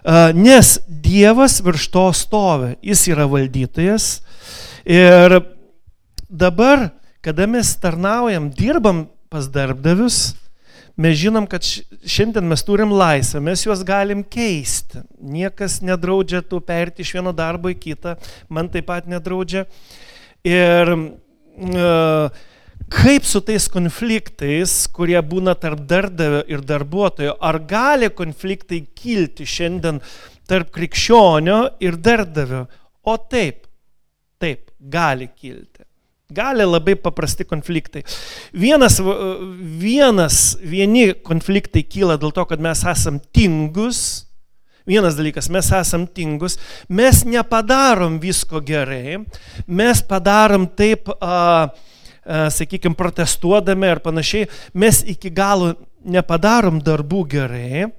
[0.02, 4.08] Uh, nes Dievas virš to stovi, jis yra valdytojas
[4.86, 5.38] ir
[6.26, 6.89] dabar,
[7.21, 10.34] kada mes tarnaujam, dirbam pas darbdavius,
[10.97, 15.04] mes žinom, kad šiandien mes turim laisvę, mes juos galim keisti.
[15.21, 18.17] Niekas nedraudžia tų perti iš vieno darbo į kitą,
[18.49, 19.65] man taip pat nedraudžia.
[20.47, 22.41] Ir uh,
[22.91, 30.01] kaip su tais konfliktais, kurie būna tarp darbdavio ir darbuotojo, ar gali konfliktai kilti šiandien
[30.49, 32.65] tarp krikščionio ir darbdavio?
[33.08, 33.65] O taip,
[34.41, 35.71] taip, gali kilti.
[36.32, 38.04] Gali labai paprasti konfliktai.
[38.56, 39.00] Vienas,
[39.82, 44.28] vienas, vieni konfliktai kyla dėl to, kad mes esam tingus.
[44.88, 46.56] Vienas dalykas, mes esam tingus,
[46.89, 49.20] mes nepadarom visko gerai,
[49.70, 51.36] mes padarom taip, a,
[52.26, 57.90] a, sakykime, protestuodami ar panašiai, mes iki galo nepadarom darbų gerai,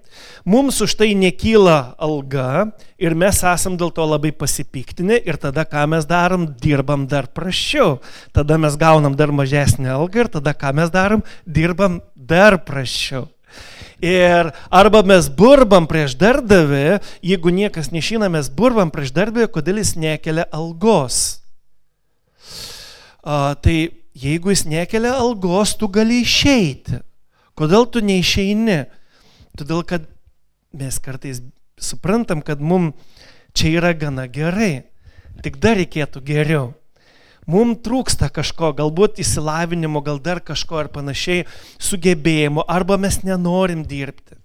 [0.45, 5.85] mums už tai nekyla alga ir mes esam dėl to labai pasipiktinę ir tada ką
[5.91, 8.01] mes darom, dirbam dar prašiau.
[8.35, 13.29] Tada mes gaunam dar mažesnį algą ir tada ką mes darom, dirbam dar prašiau.
[14.03, 19.95] Ir arba mes burbam prieš darbdavį, jeigu niekas nešina, mes burbam prieš darbdavį, kodėl jis
[19.95, 21.39] nekelia algos.
[23.23, 26.99] A, tai jeigu jis nekelia algos, tu gali išeiti.
[27.59, 28.85] Kodėl tu neišeini?
[29.59, 30.07] Todėl, kad
[30.73, 31.43] mes kartais
[31.81, 32.97] suprantam, kad mums
[33.53, 34.85] čia yra gana gerai,
[35.45, 36.71] tik dar reikėtų geriau.
[37.51, 41.43] Mums trūksta kažko, galbūt įsilavinimo, gal dar kažko ar panašiai,
[41.83, 44.39] sugebėjimo, arba mes nenorim dirbti.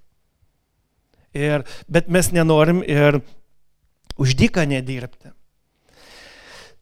[1.37, 3.19] Ir, bet mes nenorim ir
[4.17, 5.29] uždyką nedirbti.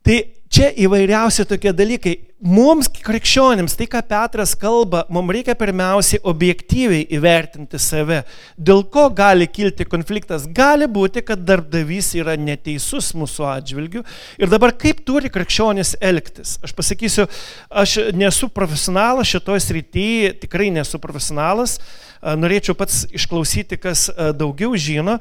[0.05, 0.17] Tai
[0.55, 2.15] čia įvairiausi tokie dalykai.
[2.45, 8.19] Mums, krikščionims, tai, ką Petras kalba, mums reikia pirmiausiai objektyviai įvertinti save.
[8.59, 10.45] Dėl ko gali kilti konfliktas?
[10.45, 14.03] Gali būti, kad darbdavys yra neteisus mūsų atžvilgiu.
[14.37, 16.57] Ir dabar kaip turi krikščionis elgtis?
[16.63, 17.25] Aš pasakysiu,
[17.71, 21.79] aš nesu profesionalas šitoje srityje, tikrai nesu profesionalas
[22.23, 25.17] norėčiau pats išklausyti, kas daugiau žino,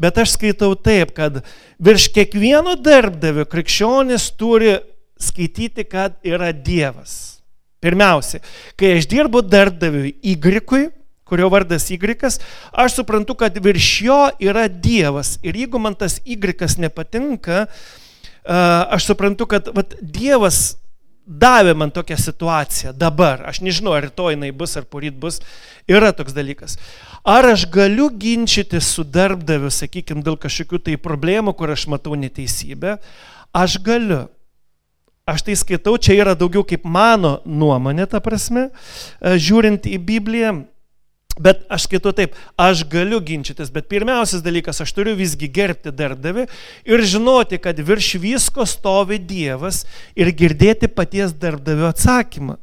[0.00, 1.42] bet aš skaitau taip, kad
[1.82, 4.78] virš kiekvieno darbdavio krikščionis turi
[5.20, 7.42] skaityti, kad yra Dievas.
[7.80, 8.42] Pirmiausia,
[8.76, 10.36] kai aš dirbu darbdaviui Y,
[11.24, 11.96] kurio vardas Y,
[12.72, 15.38] aš suprantu, kad virš jo yra Dievas.
[15.42, 16.36] Ir jeigu man tas Y
[16.78, 17.66] nepatinka,
[18.44, 20.76] aš suprantu, kad vat, Dievas
[21.26, 23.44] davė man tokią situaciją dabar.
[23.48, 25.40] Aš nežinau, ar rytoj jinai bus, ar poryt bus.
[25.90, 26.76] Yra toks dalykas.
[27.24, 32.98] Ar aš galiu ginčyti su darbdaviu, sakykime, dėl kažkokių tai problemų, kur aš matau neteisybę?
[33.52, 34.26] Aš galiu.
[35.28, 38.70] Aš tai skaitau, čia yra daugiau kaip mano nuomonė, ta prasme,
[39.20, 40.54] žiūrint į Bibliją.
[41.38, 46.46] Bet aš skaitau taip, aš galiu ginčytis, bet pirmiausias dalykas, aš turiu visgi gerbti darbdavį
[46.90, 49.84] ir žinoti, kad virš visko stovi Dievas
[50.18, 52.58] ir girdėti paties darbdavio atsakymą.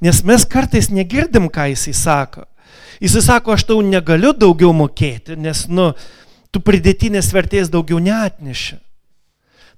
[0.00, 2.46] Nes mes kartais negirdim, ką jisai sako.
[3.04, 5.90] Jisai sako, aš tau negaliu daugiau mokėti, nes, nu,
[6.50, 8.80] tu pridėtinės vertės daugiau neatneši.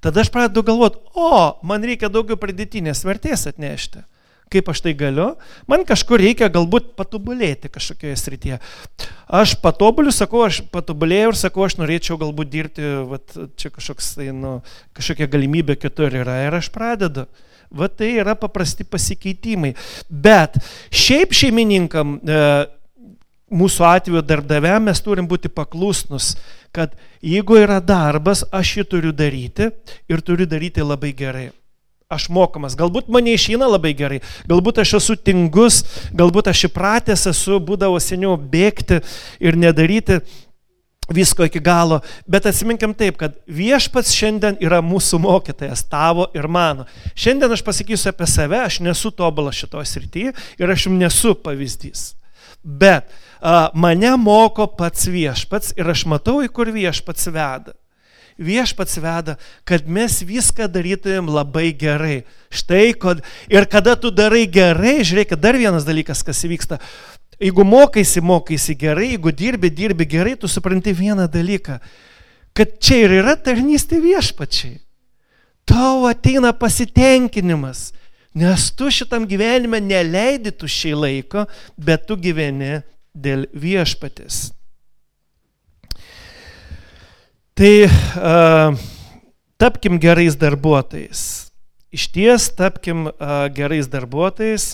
[0.02, 4.06] Tada aš pradedu galvoti, o, man reikia daugiau pridėtinės vertės atnešti
[4.52, 5.32] kaip aš tai galiu,
[5.70, 8.58] man kažkur reikia galbūt patobulėti kažkokioje srityje.
[9.32, 14.28] Aš patobuliu, sakau, aš patobulėjau ir sakau, aš norėčiau galbūt dirbti, vat, čia kažkoks, tai,
[14.36, 14.58] nu,
[14.98, 17.26] kažkokia galimybė kitur yra ir aš pradedu.
[17.72, 19.72] Va tai yra paprasti pasikeitimai.
[20.12, 20.58] Bet
[20.92, 22.42] šiaip šeimininkam, e,
[23.52, 26.34] mūsų atveju darbdaviam mes turim būti paklusnus,
[26.72, 26.92] kad
[27.24, 29.72] jeigu yra darbas, aš jį turiu daryti
[30.12, 31.48] ir turiu daryti labai gerai
[32.12, 32.76] aš mokamas.
[32.78, 34.20] Galbūt mane išeina labai gerai,
[34.50, 35.82] galbūt aš esu tingus,
[36.16, 39.02] galbūt aš įpratęs esu, būdavo seniau bėgti
[39.42, 40.20] ir nedaryti
[41.12, 46.86] visko iki galo, bet atsiminkim taip, kad viešpats šiandien yra mūsų mokytojas, tavo ir mano.
[47.18, 52.12] Šiandien aš pasakysiu apie save, aš nesu tobulas šitoje srityje ir aš jums nesu pavyzdys.
[52.62, 57.74] Bet a, mane moko pats viešpats ir aš matau, į kur viešpats veda
[58.38, 59.36] viešpats veda,
[59.68, 62.22] kad mes viską darytumėm labai gerai.
[62.52, 66.78] Štai, kad ir kada tu darai gerai, žiūrėk, dar vienas dalykas, kas įvyksta.
[67.42, 71.80] Jeigu mokaisi, mokaisi gerai, jeigu dirbi, dirbi gerai, tu supranti vieną dalyką,
[72.54, 74.78] kad čia ir yra tarnystė viešpačiai.
[75.66, 77.90] Tau ateina pasitenkinimas,
[78.34, 82.80] nes tu šitam gyvenime neleidi tuščiai laiko, bet tu gyveni
[83.14, 84.50] dėl viešpatės.
[87.62, 88.74] Tai uh,
[89.56, 91.20] tapkim gerais darbuotojais.
[91.94, 93.12] Iš ties tapkim uh,
[93.54, 94.64] gerais darbuotojais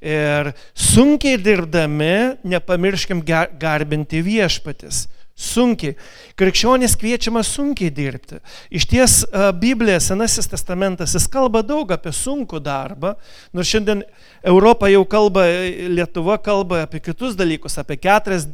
[0.00, 3.20] ir sunkiai dirbdami nepamirškim
[3.60, 5.02] garbinti viešpatis.
[5.36, 5.98] Sunkiai.
[6.40, 8.40] Krikščionis kviečiamas sunkiai dirbti.
[8.72, 9.18] Iš ties
[9.60, 13.18] Biblija, Senasis testamentas, jis kalba daug apie sunkų darbą,
[13.52, 14.00] nors šiandien
[14.40, 15.44] Europa jau kalba,
[15.92, 18.48] Lietuva kalba apie kitus dalykus, apie keturias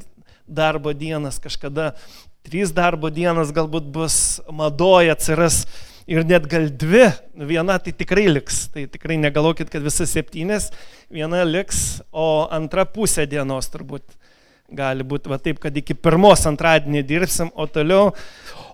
[0.46, 1.92] darbo dienas kažkada
[2.46, 4.16] trys darbo dienas galbūt bus
[4.54, 5.64] madoje atsiras
[6.06, 7.08] ir net gal dvi,
[7.50, 10.70] viena tai tikrai liks, tai tikrai negalvokit, kad visas septynės,
[11.10, 14.14] viena liks, o antra pusė dienos turbūt
[14.70, 18.12] gali būti va taip, kad iki pirmos antradienį dirbsim, o toliau,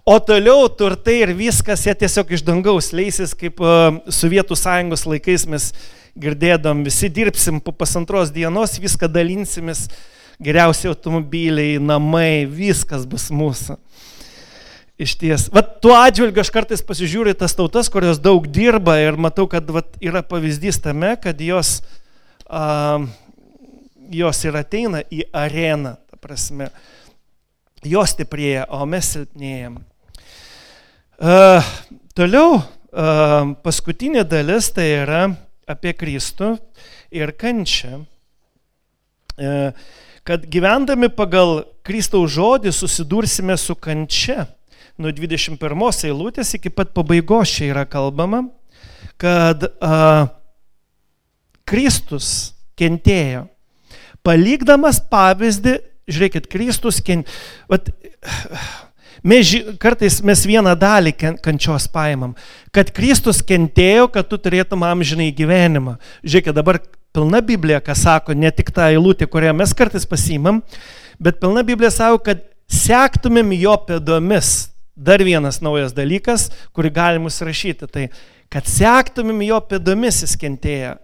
[0.04, 5.48] o toliau turtai ir viskas, jie tiesiog iš dangaus leisis, kaip uh, Sovietų sąjungos laikais
[5.48, 5.72] mes
[6.20, 9.86] girdėdom, visi dirbsim po pusantros dienos, viską dalinsimės
[10.42, 13.78] geriausi automobiliai, namai, viskas bus mūsų.
[15.02, 15.46] Iš ties.
[15.54, 19.96] Vat tuo atžvilgiu aš kartais pasižiūriu tas tautas, kurios daug dirba ir matau, kad vat,
[20.04, 21.80] yra pavyzdys tame, kad jos,
[22.46, 23.02] uh,
[24.12, 26.68] jos ir ateina į areną, ta prasme,
[27.82, 29.80] jos stiprėja, o mes silpnėjam.
[31.22, 31.72] Uh,
[32.18, 35.24] toliau, uh, paskutinė dalis tai yra
[35.70, 36.54] apie Kristų
[37.14, 38.04] ir kančią.
[39.40, 39.72] Uh,
[40.26, 44.46] kad gyvendami pagal Kristaus žodį susidursime su kančia.
[45.00, 45.58] Nuo 21
[46.06, 48.44] eilutės iki pat pabaigos čia yra kalbama,
[49.18, 50.28] kad a,
[51.66, 53.46] Kristus kentėjo.
[54.22, 57.32] Palikdamas pavyzdį, žiūrėkit, Kristus kentėjo.
[59.22, 61.12] Mes, kartais mes vieną dalį
[61.44, 62.32] kančios paimam,
[62.74, 65.94] kad Kristus kentėjo, kad tu turėtum amžinai gyvenimą.
[66.26, 66.80] Žiūrėkit, dabar
[67.12, 70.62] pilna Biblija, ką sako, ne tik ta eilutė, kurią mes kartais pasimam,
[71.20, 74.70] bet pilna Biblija sako, kad sektumėm jo pėdomis.
[74.92, 78.08] Dar vienas naujas dalykas, kurį galim užsirašyti, tai
[78.52, 80.96] kad sektumėm jo pėdomis jis kentėjo.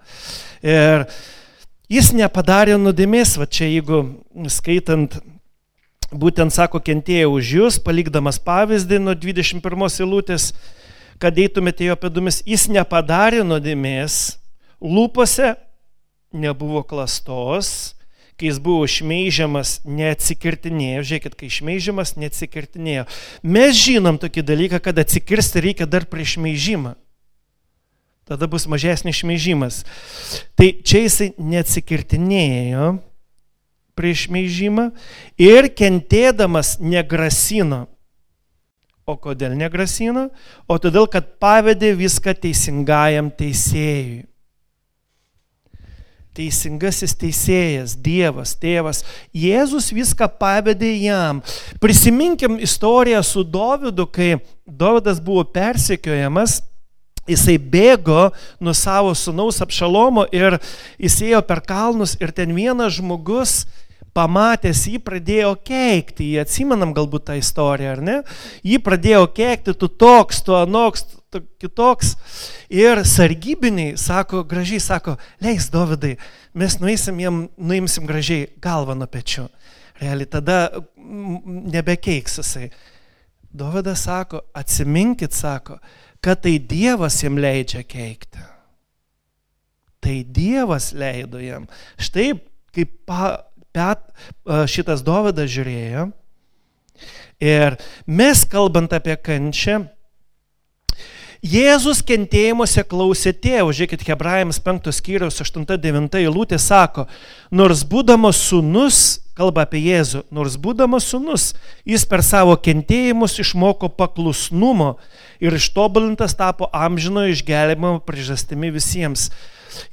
[0.61, 1.07] Ir
[1.89, 4.03] jis nepadarė nuodėmės, va čia jeigu
[4.53, 5.17] skaitant,
[6.13, 10.53] būtent sako, kentėjo už jūs, palikdamas pavyzdį nuo 21 eilutės,
[11.19, 14.39] kad eitumėte jo pėdomis, jis nepadarė nuodėmės,
[14.85, 15.55] lūpose
[16.33, 17.95] nebuvo klastos,
[18.39, 21.03] kai jis buvo šmeižiamas, neatsikirtinėjo.
[21.09, 23.09] Žiūrėkit, kai šmeižiamas, neatsikirtinėjo.
[23.43, 26.95] Mes žinom tokį dalyką, kad atsikirsti reikia dar prieš šmeižimą.
[28.29, 29.85] tada bus mažesnis šmeižimas.
[30.53, 32.99] Tai čia jisai neatsikirtinėjo
[33.97, 34.91] prieš šmeižimą
[35.41, 37.87] ir kentėdamas negrasino.
[39.09, 40.29] O kodėl negrasino?
[40.69, 44.29] O todėl, kad pavedė viską teisingajam teisėjui.
[46.39, 49.03] Teisingasis teisėjas, Dievas, tėvas,
[49.35, 51.43] Jėzus viską pavedė jam.
[51.83, 56.61] Prisiminkim istoriją su Dovydu, kai Dovydas buvo persekiojamas
[57.29, 58.31] jisai bėgo
[58.61, 60.61] nuo savo sunaus apšalomo ir
[60.97, 63.65] jis ėjo per kalnus ir ten vienas žmogus
[64.17, 68.17] pamatęs jį pradėjo keikti, jį atsimenam galbūt tą istoriją, ar ne?
[68.67, 71.05] Jį pradėjo keikti, tu toks, tu anoks,
[71.61, 72.15] kitoks.
[72.71, 76.17] Ir sargybiniai sako, gražiai sako, leis Dovydai,
[76.55, 79.49] mes nueisim jam, nuimsim gražiai galvą nuo pečių.
[79.99, 80.59] Realiai tada
[80.97, 82.69] nebekeiks jisai.
[83.49, 85.79] Dovydas sako, atsiminkit, sako,
[86.21, 88.45] kad tai Dievas jam leidžia keikti.
[90.05, 91.67] Tai Dievas leido jam.
[91.99, 92.33] Štai
[92.77, 94.05] kaip pa, pet,
[94.71, 96.09] šitas Dovydas žiūrėjo.
[97.43, 99.85] Ir mes kalbant apie kančią,
[101.39, 107.05] Jėzus kentėjimuose klausė tėvų, žiūrėkit, Hebrajams 5 skyriaus 8-9 eilutė sako,
[107.55, 111.53] nors būdamas sunus, kalba apie Jėzų, nors būdamas sunus,
[111.87, 114.97] jis per savo kentėjimus išmoko paklusnumo
[115.39, 119.29] ir ištobulintas tapo amžino išgelbėjimo priežastimi visiems.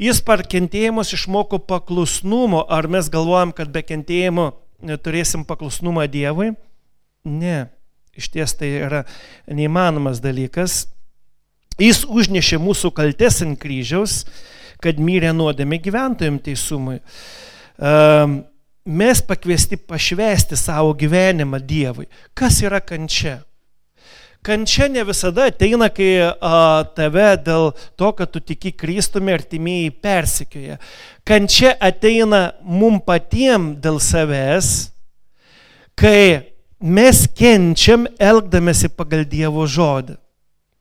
[0.02, 4.50] Jis per kentėjimus išmoko paklusnumo, ar mes galvojam, kad be kentėjimo
[5.06, 6.56] turėsim paklusnumą Dievui?
[7.26, 7.68] Ne,
[8.18, 9.06] iš ties tai yra
[9.46, 10.88] neįmanomas dalykas.
[11.82, 14.24] Jis užnešė mūsų kaltes ant kryžiaus,
[14.84, 17.02] kad myrė nuodėmė gyventojim teisumui.
[18.86, 22.06] Mes pakviesti pašvesti savo gyvenimą Dievui.
[22.38, 23.40] Kas yra kančia?
[24.46, 30.78] Kančia ne visada ateina, kai a, tave dėl to, kad tu tiki Kristumi artimieji persikioja.
[31.26, 34.92] Kančia ateina mum patiem dėl savęs,
[35.98, 40.20] kai mes kenčiam elgdamėsi pagal Dievo žodį.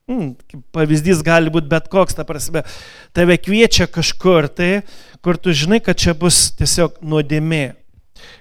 [0.05, 0.35] Hmm,
[0.75, 2.61] pavyzdys gali būti bet koks, ta prasme,
[3.15, 4.83] tave kviečia kažkur tai,
[5.25, 7.63] kur tu žinai, kad čia bus tiesiog nuodėmė.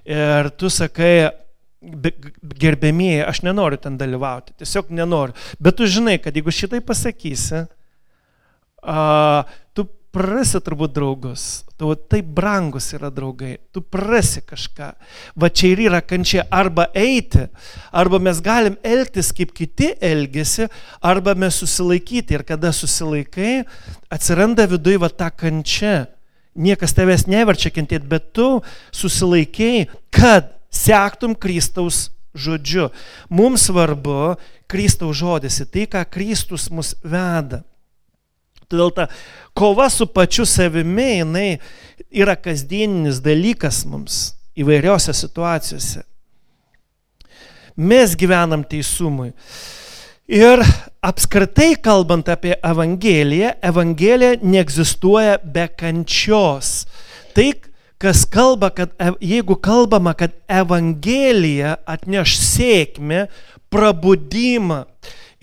[0.04, 1.30] Ir tu sakai,
[2.60, 5.32] gerbėmieji, aš nenoriu ten dalyvauti, tiesiog nenoriu.
[5.56, 7.64] Bet tu žinai, kad jeigu šitai pasakysi,
[8.84, 9.63] tu
[10.14, 14.92] prarasi turbūt draugus, tavo taip brangus yra draugai, tu prarasi kažką.
[15.34, 17.48] Va čia ir yra kančia arba eiti,
[17.90, 20.68] arba mes galim elgtis kaip kiti elgesi,
[21.02, 22.38] arba mes susilaikyti.
[22.38, 23.64] Ir kada susilaikai,
[24.14, 26.06] atsiranda viduje va ta kančia.
[26.54, 28.48] Niekas tavęs neverčia kentėti, bet tu
[28.94, 32.90] susilaikiai, kad sektum Kristaus žodžiu.
[33.30, 34.36] Mums svarbu
[34.70, 37.64] Kristaus žodis, tai, ką Kristus mus veda.
[38.70, 39.08] Todėl ta
[39.56, 41.48] kova su pačiu savimi, jinai
[42.14, 46.04] yra kasdieninis dalykas mums įvairiose situacijose.
[47.74, 49.32] Mes gyvenam teisumui.
[50.30, 50.62] Ir
[51.04, 56.86] apskritai kalbant apie Evangeliją, Evangelija neegzistuoja be kančios.
[57.36, 57.50] Tai,
[58.00, 63.26] kas kalba, kad jeigu kalbama, kad Evangelija atneš sėkmę,
[63.74, 64.84] prabudimą,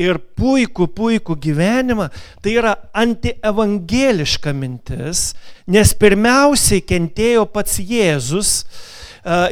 [0.02, 2.10] ir puikų, puikų gyvenimą,
[2.44, 5.32] tai yra antievangeliška mintis,
[5.70, 8.56] nes pirmiausiai kentėjo pats Jėzus.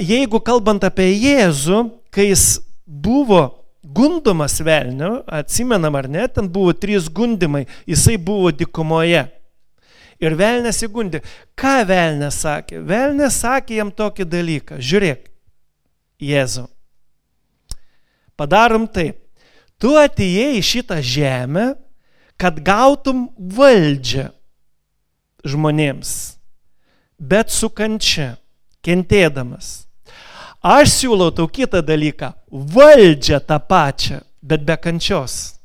[0.01, 3.43] Jeigu kalbant apie Jėzų, kai jis buvo
[3.83, 9.27] gundomas velnio, atsimenam ar ne, ten buvo trys gundimai, jisai buvo dikumoje.
[10.19, 11.21] Ir velnės įgundė.
[11.55, 12.81] Ką velnės sakė?
[12.83, 14.81] Velnės sakė jam tokį dalyką.
[14.83, 15.29] Žiūrėk,
[16.19, 16.67] Jėzau.
[18.35, 19.28] Padarom taip
[19.79, 21.73] Tu atėjai į šitą žemę,
[22.39, 24.29] kad gautum valdžią
[25.47, 26.11] žmonėms,
[27.19, 28.33] bet su kančia,
[28.83, 29.85] kentėdamas.
[30.59, 32.33] Aš siūlau tau kitą dalyką-
[32.75, 35.59] valdžią tą pačią, bet be kančios.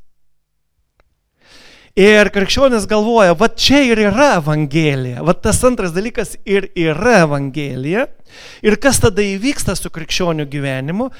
[1.94, 8.08] Ir krikščionis galvoja, va čia ir yra Evangelija, va tas antras dalykas ir yra Evangelija.
[8.62, 11.10] Ir kas tada įvyksta su krikščionių gyvenimu?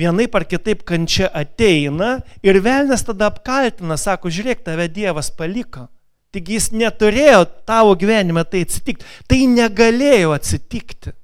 [0.00, 5.88] Vienaip ar kitaip kančia ateina ir velnės tada apkaltina, sako, žiūrėk, tave Dievas paliko.
[6.30, 9.06] Tik jis neturėjo tavo gyvenime tai atsitikti.
[9.26, 11.14] Tai negalėjo atsitikti.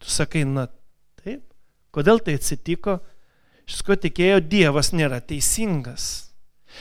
[0.00, 0.68] Tu sakai, na
[1.20, 1.42] taip,
[1.92, 2.98] kodėl tai atsitiko?
[3.68, 6.27] Šis ko tikėjo, Dievas nėra teisingas.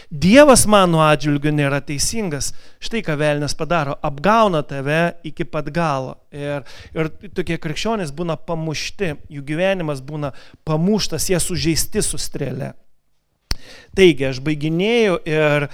[0.09, 2.51] Dievas mano atžvilgiu nėra teisingas.
[2.83, 6.17] Štai ką velnės padaro, apgauna tave iki pat galo.
[6.31, 10.33] Ir, ir tokie krikščionys būna pamušti, jų gyvenimas būna
[10.67, 12.73] pamuštas, jie sužeisti su strėlė.
[13.97, 15.67] Taigi, aš baiginėjau ir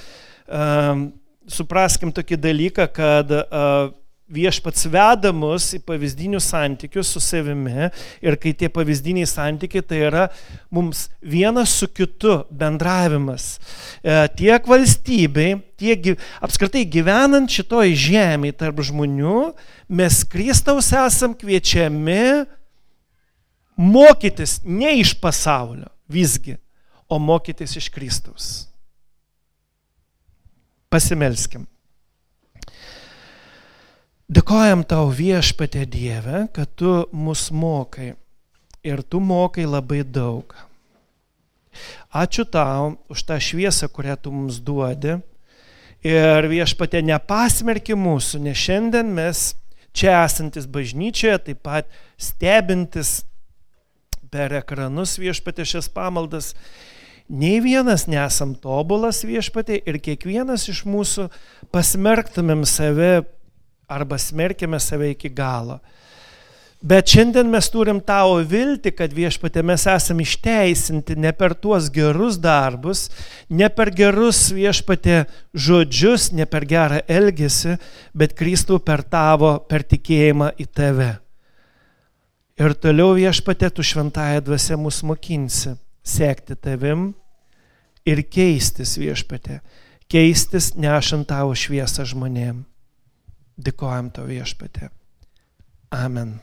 [0.48, 1.10] um,
[1.50, 3.92] supraskim tokį dalyką, kad uh,
[4.32, 7.90] viešpats veda mus į pavyzdinius santykius su savimi
[8.24, 10.28] ir kai tie pavyzdiniai santykiai tai yra
[10.74, 13.58] mums vienas su kitu bendravimas.
[14.02, 16.14] E, tiek valstybei, tiek
[16.44, 19.52] apskritai gyvenant šitoj žemėje tarp žmonių,
[19.92, 22.46] mes Kristaus esam kviečiami
[23.76, 26.56] mokytis ne iš pasaulio visgi,
[27.10, 28.50] o mokytis iš Kristaus.
[30.94, 31.66] Pasimelskim.
[34.34, 38.14] Dėkojam tau viešpatė Dieve, kad tu mus mokai
[38.82, 40.56] ir tu mokai labai daug.
[42.10, 45.20] Ačiū tau už tą šviesą, kurią tu mums duodi.
[46.08, 49.44] Ir viešpatė nepasmerki mūsų, nes šiandien mes
[49.94, 53.22] čia esantis bažnyčioje, taip pat stebintis
[54.34, 56.56] per ekranus viešpatė šias pamaldas,
[57.30, 61.30] nei vienas nesam tobulas viešpatė ir kiekvienas iš mūsų
[61.76, 63.14] pasmerktumėm save
[63.88, 65.80] arba smerkėme save iki galo.
[66.84, 72.36] Bet šiandien mes turim tavo viltį, kad viešpatė mes esame išteisinti ne per tuos gerus
[72.44, 73.06] darbus,
[73.48, 75.22] ne per gerus viešpatė
[75.56, 77.78] žodžius, ne per gerą elgesį,
[78.12, 81.08] bet Kristų per tavo, per tikėjimą į tave.
[82.60, 87.14] Ir toliau viešpatė tu šventąją dvasę mus mokinsi, sekti tavim
[88.04, 89.62] ir keistis viešpatė,
[90.12, 92.73] keistis nešant tavo šviesą žmonėms.
[93.58, 94.90] Dėkojam tau viešpatė.
[95.94, 96.40] Amen.